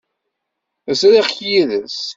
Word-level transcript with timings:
Ẓriɣ-k 0.99 1.37
yid-s. 1.49 1.99